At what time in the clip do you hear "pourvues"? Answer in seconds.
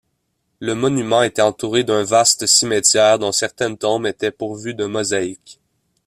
4.31-4.73